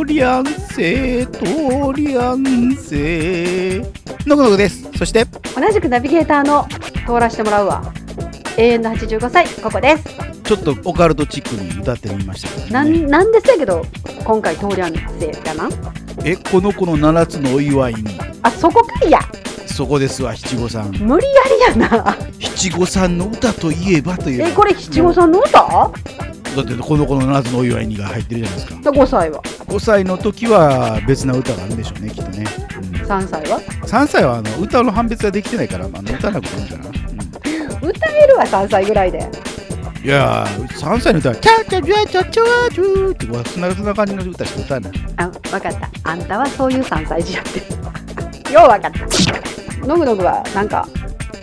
[0.00, 3.78] ーリャンセトーリャンセ
[4.26, 4.90] のこのこです。
[4.96, 6.66] そして同じくナビゲーターの
[7.06, 7.82] 通らせてもらうわ。
[8.56, 10.04] 永遠の85歳ここです。
[10.44, 13.84] ちょっとオカルトチックに歌ってみましたけど、なね、んなんですやけど
[14.24, 15.68] 今回通りゃんせやな。
[16.24, 18.18] えこの子の7つのお祝いに。
[18.42, 19.20] あそこかいや。
[19.66, 20.90] そこですわ七五三。
[20.92, 22.16] 無理やりやな。
[22.38, 24.48] 七五三の歌といえばという。
[24.48, 25.90] えこれ七五三の歌？
[26.56, 28.90] だってこの子の7つのお祝いにが入ってるじゃないですか。
[28.90, 32.44] 5歳は？5歳の時は別な歌があるんでしょうねきっとね、
[32.76, 36.90] うん、3歳は？3歳はあの歌の判別ができてないから、まあ、歌なくていいんかな、
[37.88, 39.18] 歌えるわ3歳ぐらいで。
[39.18, 50.88] うん、いやー3歳の歌は「チャチャチャチャチャチュー」ってそんなそんな感じの歌しか歌わないあ分かったあんたはそういう3歳児やってよう分かったのぐのぐはなんか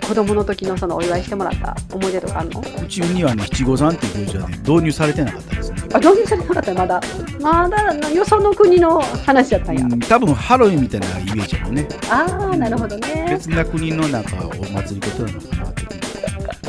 [0.08, 2.62] 子供の時のそのお祝いしてもらった思い出とかあるの？
[2.62, 5.78] うちにはね七五三っていう行事はね導入されてなかったですね。
[5.94, 7.02] あ導入されてなかったよまだ。
[7.42, 11.88] まだなよその国の話やったんや、うん、多分ハロウィンみたいなイメージやよね。
[12.10, 13.28] ああなるほどね。
[13.30, 15.88] 別な国のなんかお祭りことなのかなって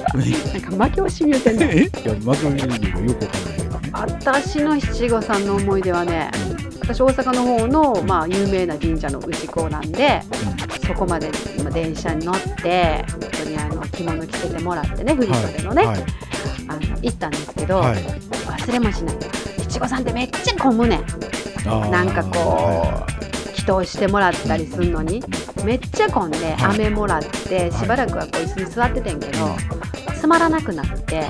[0.68, 2.00] なんか負け惜しみ言うてんね え？
[2.02, 3.90] いやマクロニーよくわかんないけどね。
[3.92, 6.30] 私の七五三の思い出はね
[6.88, 10.22] 私大阪の方の、まあ、有名な神社の牛子なんで
[10.86, 11.30] そこまで
[11.62, 16.04] まあ電車に乗って本当にあの着物着せてもらってね振り袖のね、はい。
[16.66, 17.96] あの行ったんですけど、はい。
[17.98, 19.16] 忘れもしない。
[19.68, 21.04] 七五三ってめっちゃ混むねん。
[21.90, 23.06] なんかこうは
[23.54, 25.22] 祈祷してもらったりするのに
[25.64, 26.76] めっちゃ混んではい。
[26.76, 29.56] 飴もらってしばらくはこう椅子に座っててんけど
[30.18, 31.28] つまらなくなって、いはい。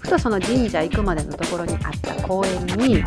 [0.00, 3.04] ふとその神社行くまでのところにあった公園に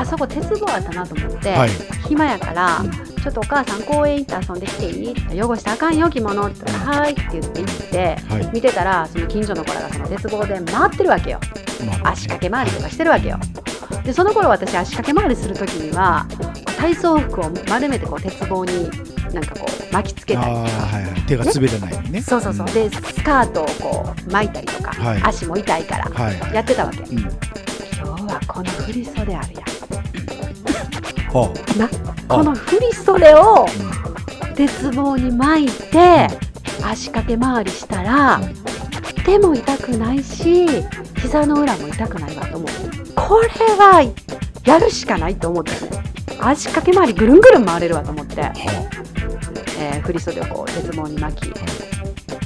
[0.00, 1.70] あそこ鉄棒あったなと思って、はい。
[2.08, 2.90] 暇やから、うん。
[2.90, 8.50] ちょっとお母さん公園行って遊んできていい汚したらあかんよ着物って言ったら「はーい」って言って行ってはい。
[8.52, 11.40] 見てたらその近所の子らがその鉄棒で回ってるわけよ。
[12.02, 13.38] 足掛け回りとかしてるわけよ。
[14.04, 16.26] でその頃私足掛け回りする時には
[16.78, 18.90] 体操服を丸めてこう鉄棒に
[19.32, 21.20] なんかこう巻きつけたりあーはいはい。
[21.22, 22.22] 手が滑らないようにね。
[22.22, 22.66] そうそうそう。
[22.72, 25.20] でスカートをこう巻いたりとか、はい。
[25.22, 26.54] 足も痛いからはいはい。
[26.54, 27.02] やってたわけ。
[27.02, 27.18] うん。
[27.18, 27.51] 今日は
[28.46, 29.62] この振り袖あるやん。
[31.32, 31.88] はな
[32.28, 33.66] この振り袖を
[34.54, 36.28] 鉄棒に巻いて
[36.84, 38.40] 足掛け回りしたら
[39.24, 40.66] 手も痛くないし
[41.16, 44.02] 膝の裏も痛くないわと思ってこれは
[44.66, 46.02] やるしかないと思ったよね
[46.40, 48.40] 足掛け回りぐるんぐるん回れるわと思って、
[49.78, 51.52] えー振り袖をこう鉄棒に巻き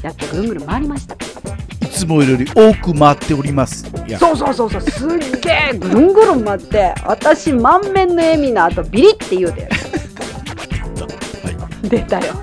[0.02, 1.16] やってぐるんぐるん回りました
[1.96, 3.90] つもより多く回っております。
[4.18, 4.80] そうそうそうそう。
[4.82, 6.94] すっげえぐるんぐるん回って。
[7.06, 9.68] 私満面の笑みの後ビリって言うては
[11.82, 12.34] 出たよ。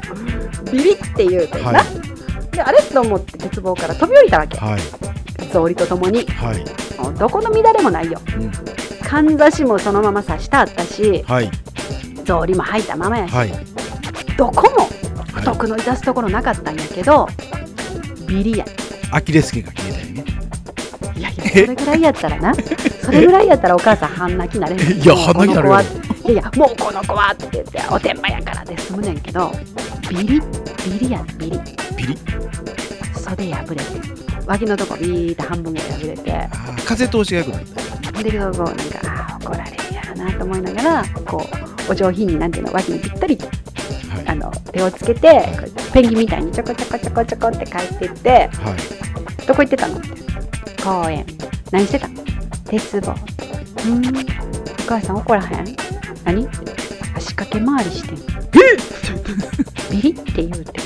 [0.71, 1.85] ビリって言うてな、はい。
[2.51, 4.57] であれと思って鉄棒から飛び降りたわけ。
[4.57, 4.81] いはい。
[5.49, 6.25] 草履とともに。
[6.25, 6.65] はい。
[7.19, 8.19] どこの乱れもないよ。
[8.35, 8.51] うん。
[9.07, 11.51] かんざしもそのまま刺してあったしはい。
[12.23, 13.51] 草履も履いたままやし、はい。
[14.35, 14.89] どこもはい。
[15.33, 17.27] 不徳の致すところなかったんやけど
[18.27, 18.65] ビリや
[19.15, 20.25] アキレス腱が切れたよね。
[21.15, 22.53] いやいやそれぐらいやったらな。
[23.03, 29.51] それぐらいやったらお母さん半泣きなれへんいや半泣きなるよもうこの子はいやいやもうこの子はって言っておてんばやからで済むねんけど
[30.09, 30.25] ビリ？
[30.25, 31.59] ビリやビリ。
[31.95, 32.17] ピリ？
[33.15, 33.83] 袖破れて
[34.47, 36.49] 脇のとこビーって半分ぐらい破れて。
[36.85, 38.19] 風通しが良くなった。
[38.19, 41.45] よでこうなんかあー怒られるやろなと思いながらこ
[41.87, 44.27] うお上品になんていうの脇にぴったりはい。
[44.27, 45.49] あの手をつけて
[45.93, 48.49] ペンギンみたいにちょこちょこちょこちょこって帰ってってはい
[49.47, 50.01] どこ行ってたの？
[50.83, 51.25] 公園。
[51.71, 52.07] 何してた？
[52.07, 52.15] の
[52.65, 53.11] 鉄棒。
[53.11, 54.05] うん。
[54.07, 54.11] お
[54.87, 55.75] 母さん怒らへん？
[56.23, 56.47] 何？
[57.15, 58.17] 足掛け回りしてん。
[59.91, 60.81] ビリって言うて。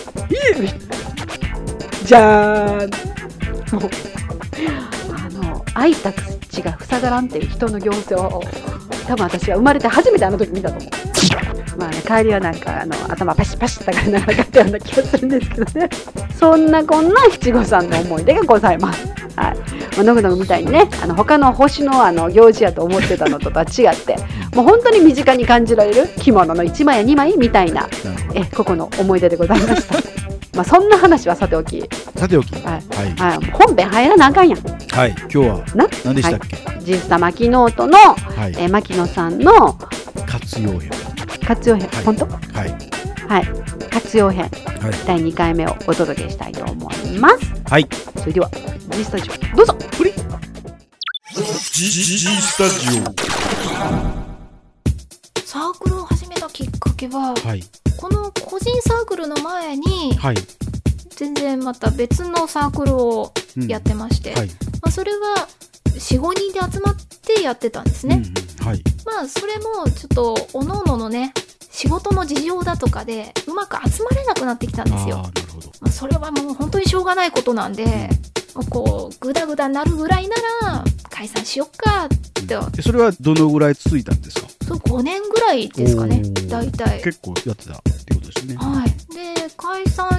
[2.04, 2.92] じゃーん。
[3.74, 3.90] もう
[5.14, 8.42] あの開いた口が塞がらんっていう人の行政を
[9.08, 10.90] 多分私は生まれて初めてあの時見たと思う
[11.78, 15.90] まあね帰りはなんかあの頭パシッパシッとかながらったような気がするんですけどね。
[16.38, 19.06] そんなこんな七五三の思い出がございます。
[19.36, 19.58] はい。
[19.96, 24.16] まあ、のぐのぐみたいにねあの他の星のあの行事やと思ってたのとは違って
[24.56, 27.88] もう本当に身近に感じられる着物の1枚や2枚みたいな。
[28.34, 29.96] えここの思い出でございました。
[30.56, 31.84] まあそんな話はさておき、
[32.16, 32.52] さておき。
[32.56, 32.64] はい。
[32.64, 33.34] はい。
[33.34, 34.60] はい、本編入らなあかんやん。
[34.92, 35.16] はい。
[35.32, 35.88] 今日はな？
[36.04, 36.58] 何でしたっけ？
[36.82, 38.16] ジスタマキノートの、は
[38.48, 38.56] い。
[38.58, 39.78] えー牧野さんの
[40.26, 40.90] 活用編
[41.48, 42.04] 活用編、はい。
[42.04, 42.26] 本当？
[42.26, 42.70] はい。
[43.30, 43.90] はい。
[43.90, 44.44] 活用編。
[44.44, 44.52] はい。
[45.06, 47.38] 第2回目をお届けしたいと思います。
[47.70, 47.88] はい。
[48.18, 48.52] それでは
[48.92, 49.78] G スタジオどうぞ。
[51.72, 53.02] G, G, G スタジ
[55.46, 57.64] サークルを始めたきっかけは、オはい。
[57.96, 60.36] この個人サークルの前にはい、
[61.12, 64.48] 全然また別のサークルをうんやってまして、はい。
[64.48, 64.54] ま
[64.90, 65.48] あ、それは
[65.94, 68.84] 45人で集まってやってたんですね、うんうんはい。
[69.06, 71.34] まあそれもちょっとおのののね
[71.72, 75.18] 仕事の事情だとかでうまく集まれなくなってきたんですよ。
[75.18, 75.68] ああ、なるほど。
[75.80, 77.86] まあ、それはもう本当にしょうがないことなんで、
[78.56, 82.56] もうこうグダグダなるぐらいなら解散しよっかって。
[82.78, 84.48] えそれはどのぐらい続いたんですか？
[84.68, 86.22] そう5年ぐらいですかね。
[86.50, 87.02] 大体。
[87.04, 87.82] 結構やってた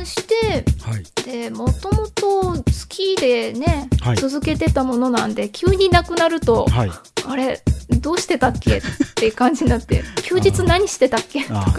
[0.08, 1.04] してはい。
[1.24, 4.16] でもともと好きでね、はい。
[4.16, 6.90] 続けてたものなんで急になくなると、はい。
[7.26, 7.62] あれ
[8.00, 8.78] どうしてたっけ？
[8.78, 8.82] っ
[9.14, 11.42] て感じになって 休日何してたっけ？
[11.44, 11.60] とか。
[11.64, 11.70] ね。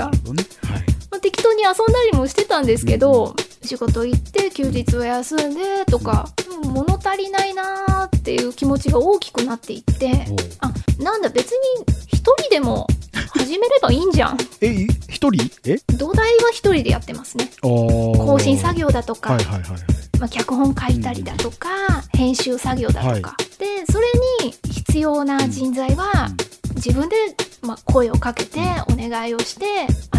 [0.63, 0.85] はい。
[1.11, 6.29] まあ、適当に遊んだりもしてたんですけど、仕事行って休日は休んでとか、
[6.63, 6.69] うん。
[6.71, 10.27] 物足りないなーっていう気持ちが大きくなっていって
[10.59, 11.57] あなんだ別に
[12.07, 12.85] 一人でも
[13.37, 14.37] 始めればいいんじゃん。
[14.61, 15.51] えい一人？
[15.65, 15.77] え？
[15.95, 17.49] 土台は一人でやってますね。
[17.61, 19.81] 更更新作業だとか、はいはいはいはい。
[20.19, 21.69] まあ、脚本書いたりだとか、
[22.13, 24.07] 編集作業だとか、でそれ
[24.43, 26.29] に必要な人材は
[26.75, 27.15] 自分で、
[27.61, 28.59] まあ、声をかけて
[28.89, 29.65] お願いをして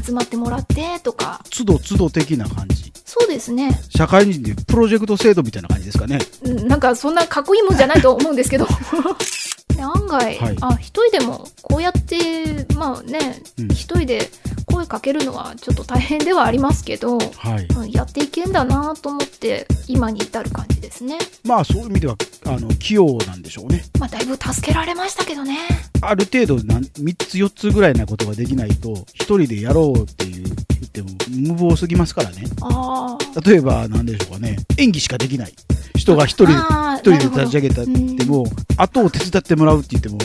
[0.05, 1.43] 集まってもらってとか。
[1.51, 2.91] 都度都度的な感じ。
[3.05, 3.79] そうですね。
[3.91, 6.19] 社会人でプロジェクト制度みたいな感じですかね。
[6.45, 8.67] うんなんかそんなかっこいいもんじゃないと思うんですけど。
[9.75, 10.57] で案外、はい。
[10.61, 13.69] あ一人でもこうやってまあねうん。
[13.69, 14.29] 一人で
[14.67, 17.67] 声かけるのはちょっと大変ではありますけど、はい。
[17.77, 21.19] うんやっていけんだなと思って今に至る感じですね。
[21.45, 23.85] まあそういう意味ではあの器用なんでしょうね。
[23.99, 25.57] まあだいぶ助けられましたけどね。
[26.03, 30.55] ある程度なん3つ4つぐらいなことができないと一人でやろうっていう言
[30.87, 32.45] っても無謀すぎますからね。
[32.63, 34.57] ああ例えば何でしょうかね。
[34.79, 35.55] 演技しかできない。
[35.97, 38.47] 人が一人あー一人で立ち上げたっても
[38.77, 40.19] 後を手伝ってもらうって言っても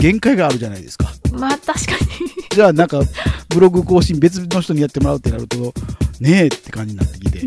[0.00, 1.12] 限界があるじゃないですか。
[1.32, 1.92] うんまあ確か
[2.50, 3.00] じゃあなんか
[3.50, 5.72] ブログ更新別の人にやってもらうってなると
[6.18, 7.40] ねえって感じになってきて。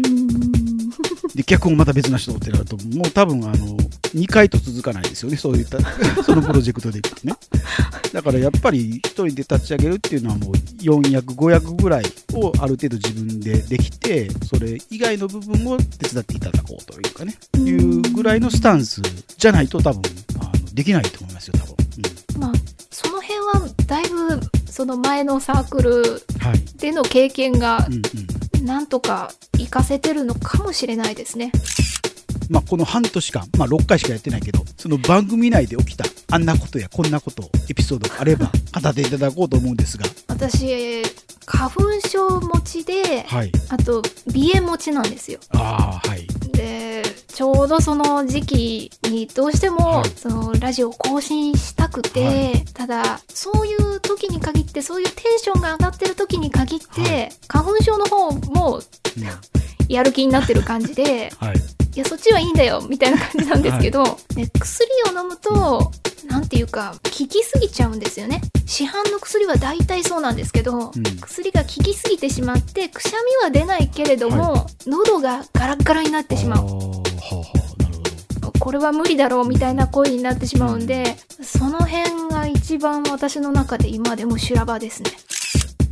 [1.36, 3.78] で脚本また別な人ってなるともう多分あの
[4.14, 5.38] 2回と続かないですよね。
[5.38, 5.80] そういった
[6.24, 7.02] そのプロジェクトで。
[7.24, 7.34] ね。
[8.14, 12.04] だからやっぱり一人で立ち上げるっていうのはもう4役5役ぐらい
[12.34, 17.36] をある程度自分でできてそれ以外の部分を手伝っていただこうというかね。
[17.58, 19.02] いうぐらいのスタンス
[19.36, 20.02] じゃないと多分
[20.40, 21.56] あのできないと思いますよ
[23.94, 26.04] だいぶその前のサークル
[26.80, 27.88] での経験が
[28.64, 31.52] なんとか活かせてるのかもしれないですね。
[32.50, 38.52] まあ、この半年間、まあ、6回しかやってないけど、その番組内で起きたあんなことやこんなこと、エピソードがあれば
[38.82, 41.04] 語っていただこうと思うんですが、私
[41.46, 43.52] 花粉症持ちではい。
[43.70, 44.02] あと
[44.34, 45.40] 鼻炎持ちなんですよ。
[45.50, 46.26] ああ、はい。
[47.34, 50.10] でちょうどその時期にどうしても、はい。
[50.10, 57.30] そのラジオを更新したくて、はただそういう時に限ってそういうテンションが上がってる時に限って、はい。
[57.48, 59.24] 花粉症の方もうん。
[59.90, 61.56] やる気になってる感じで はい。
[61.96, 64.04] いやそっちはいいんだよみたいな感じなんですけど、
[64.36, 65.92] ね、薬を飲むと
[66.34, 76.68] なんていうか効きすぎちゃうんですよね市販の薬は大体そうなんですけど、うん薬が効きすぎてしまってくしゃみは出ないけれども、喉がガラッガラになってしまう。
[78.60, 85.12] これは無理だろうみたいな声になってしまうんで、その辺が一番私の中で今でも修羅場ですね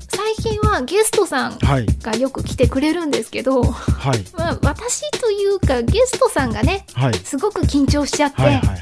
[0.10, 1.86] 最近はゲストさんはい。
[2.02, 4.24] がよく来てくれるんですけど、はい。
[4.38, 7.14] まあ、私というかゲストさんがねはい。
[7.16, 8.54] すごく緊張しちゃって、はい。
[8.56, 8.68] はい。
[8.68, 8.80] はい。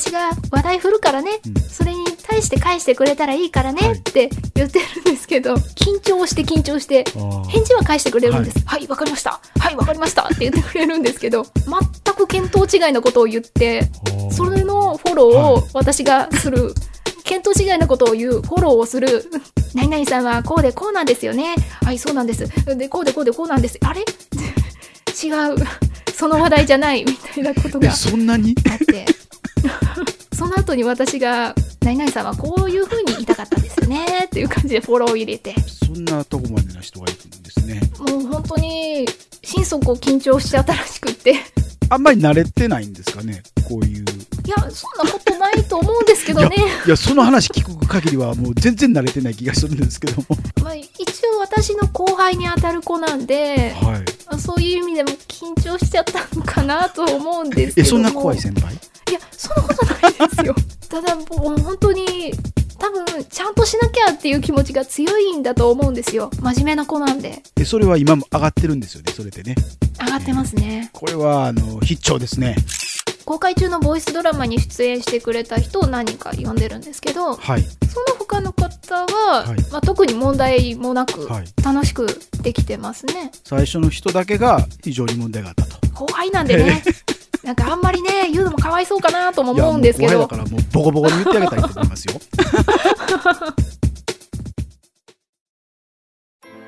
[0.00, 7.04] 私が話題振るからね、うんそれに対して返してくれたらいいからねはいって言ってるんですけど、緊張して緊張して
[7.48, 8.64] 返事は返してくれるんです。
[8.64, 9.40] はい、わ、かりました。
[9.58, 13.90] はい、わかりましたって言ってくれるんですけど、全く見当違いのことを言って、
[14.30, 16.74] それのフォローはいを私がする。
[17.24, 19.30] 見当違いのことを言う、フォローをする。
[19.74, 21.54] 何々さんはこうでこうなんですよね。
[21.82, 22.46] はい、そうなんです。
[22.76, 23.78] で、こうでこうでこうなんです。
[23.82, 24.00] あれ？
[25.22, 25.56] 違う。
[26.14, 27.04] その話題じゃない。
[27.04, 28.54] みたいなことえ、がそんなに？
[28.70, 29.04] あって。
[30.44, 34.24] その後に私が、何々さんはこういう風に言いたかったんですよね。
[34.26, 35.54] っていう感じでフォローを入れて。
[35.62, 37.80] そんなとこまでの人がいるんですね。
[37.98, 39.08] もう本当に、
[39.42, 41.36] 心底緊張しちゃったらしくって。
[41.88, 44.04] あんまり慣れてないんですかね、こういう。
[44.44, 46.56] いや、そんなことないと思うんですけどね。
[46.86, 50.26] いや、その話聞く限りはもう全然慣れてない気がするんですけども。
[50.62, 50.90] まあ、一
[51.34, 54.02] 応私の後輩に当たる子なんで、は
[54.36, 54.40] い。
[54.40, 58.04] そういう意味でも緊張しちゃったのかなと思うんですけえ、ども。
[58.04, 58.74] そんな怖い先輩？
[58.74, 58.78] い
[59.14, 60.54] や、そんなことないですよ。
[60.88, 61.22] ただ、も
[61.56, 62.32] う本当に、
[62.78, 66.30] 多分ちゃんとしなきゃっていう気持ちが強いんだと思うんですよ。
[66.40, 67.42] 真面目な子なんで。
[67.54, 69.54] でそれは今も上がってるんですよねそれでね。
[69.98, 70.90] 上がってますね。
[70.92, 72.56] これはあの必聴ですね
[73.24, 77.62] 公開中のボイスドラマに出演してくれた人を何人か呼んでるんですけどはい。
[77.62, 79.60] その他の方は、はい。
[79.72, 81.46] まあ、特に問題もなくはい。
[81.64, 82.06] 楽しく
[82.42, 83.30] できてますね。
[83.44, 85.78] 最初の人だけが非常に問題があったと。
[85.94, 86.82] 後輩なんでね。
[87.42, 90.12] なんかあんまりね言うのもかわいそうかなとも思うんですけど。
[90.12, 92.14] いやもう後輩だからもうボコボコに言ってあげたいと思いますよ。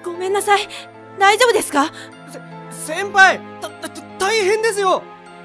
[0.04, 0.68] ごめんなさい。
[1.18, 1.90] 大丈夫ですか？
[2.70, 5.02] 先輩た、た、た大変ですよ。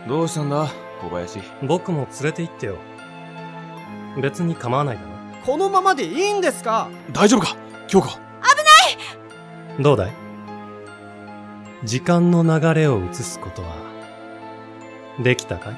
[0.08, 0.70] どうしたんだ？
[1.02, 1.42] 小林。
[1.64, 2.78] 僕も連れて行ってよ。
[4.22, 5.10] 別に構わないだろ。
[5.46, 6.90] このままでいいんですか？
[7.12, 7.58] 大丈夫か？
[7.88, 8.20] 京子。
[9.80, 10.12] どうだい？
[11.84, 13.76] 時間の流れを移すことは
[15.24, 15.76] できたかい？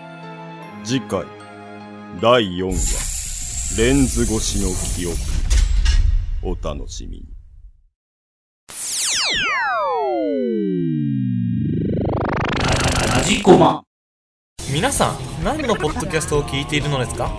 [0.84, 1.26] 次回
[2.22, 5.16] 第4話レンズ越しの記憶。
[6.46, 7.26] お楽しみに
[14.74, 17.28] 皆さん何のポッドキャストを聞いているのですか？
[17.28, 17.32] ん？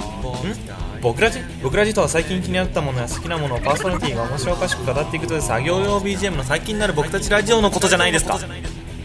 [1.03, 1.41] 僕らじ？
[1.65, 8.39] 僕らじとは最近気になったものや好きなものをパーソナリティが面白おかしく語っていくという作業用 BGM の最近になる僕たちラジオのことじゃないですか？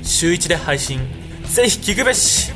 [0.03, 1.00] 週1で配信。
[1.45, 2.53] ぜひ聞くべし。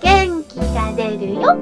[0.00, 1.54] 元気が出るよ。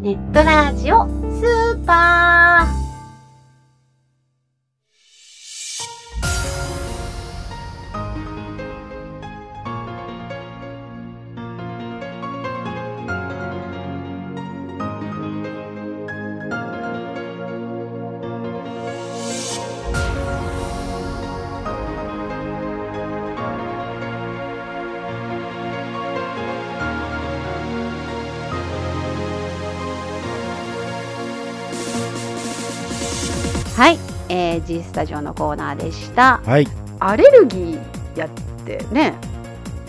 [0.00, 2.83] ネットラジオスーパー。
[33.74, 36.40] はい、えー、G スタジオのコーナーでした。
[36.44, 36.68] はい。
[37.00, 37.80] アレルギー
[38.16, 38.30] やっ
[38.64, 39.14] てね。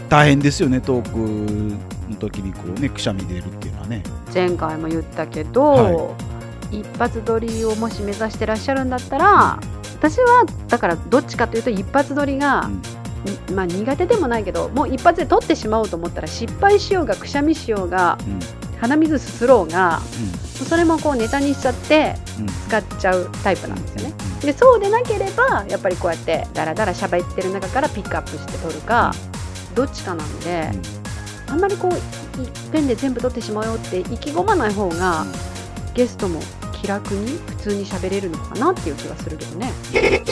[0.10, 4.02] 大変ですよねトークの時にこうねくしゃみ出るっていうのはね。
[4.34, 6.16] 前回も言ったけど、は
[6.72, 9.60] 一発撮りをもし目指してらっしゃるんだったら
[10.00, 12.72] 私はだからどっちかというと一発撮りが、
[13.48, 18.40] にまあ、苦手でもないけどもう一発で撮ってしまおうと思ったら失敗しようがくしゃみしようがうん。
[18.80, 20.02] 鼻水すすろうが
[20.64, 22.48] それもこうネタにしちゃってうん。
[22.48, 24.14] 使っちゃうタイプなんですよね。
[24.42, 29.12] でそうでなければやっぱりこうやってダラダラ喋ってる中からピックアップして撮るか、
[29.74, 30.70] どっちかなんで、
[31.48, 35.26] あんまりこういっぺんで全部撮ってしまおうよって意気込まない方が、
[35.94, 36.40] ゲストも
[36.74, 39.72] 気楽に普通に喋れるのかなっていう気がするけどね。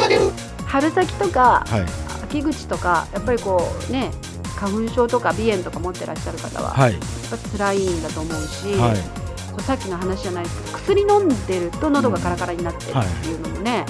[0.68, 1.86] 春先とかはい。
[2.24, 4.12] 秋口とかやっぱりこうね
[4.56, 6.94] 花粉症とか鼻炎とか持ってらっしゃる方は、はい。
[6.94, 7.01] やっ
[7.32, 9.23] ぱ辛いんだと思うし、はい
[9.62, 10.63] さっきの話じゃないです。
[10.63, 13.86] けど薬飲んでると喉がカラカラになってるっていうのもね、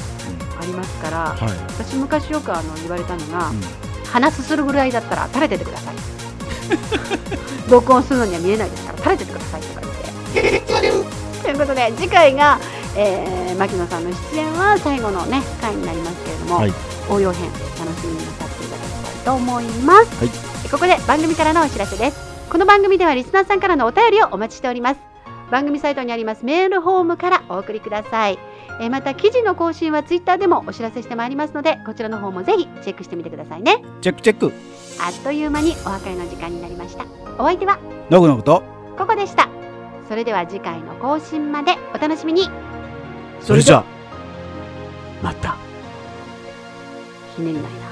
[0.60, 1.38] ありますから、はい。
[1.70, 3.62] 私昔よくあの言われたのが、うん。
[4.06, 5.96] 鼻すするぐらいだったら垂れててください。
[7.70, 11.44] 録音するのには見えないですから垂れててくださいとか言って。
[11.44, 12.60] ということで次回が、
[12.96, 16.74] えー、牧野さんの出演は最後のね回になりますけれども、はい。
[17.10, 20.70] 応用編楽しみになさっていただきたいと思います、はい。
[20.70, 22.34] ここで番組からのお知らせです。
[22.54, 25.13] この番組ではリスナーさんからのお便りをお待ちしております
[25.54, 28.40] 番組サイトにありますメールフォームからお送りください。
[28.82, 33.84] えーまた記事の更新はツイッターでもお知らせしてまいりますのでこちらの方もぜひチェックしてみてくださいね。
[34.02, 34.52] チェックチェック。
[35.00, 37.06] あっという間にお別れの時間になりました。
[37.38, 37.78] お相手は
[38.10, 38.64] ノグノグと。
[38.98, 39.48] ここでした。
[40.10, 42.50] それでは次回の更新までお楽しみに。
[43.40, 43.84] それじゃあ
[45.22, 45.56] また。
[47.38, 47.64] ひねりない。
[47.64, 47.83] な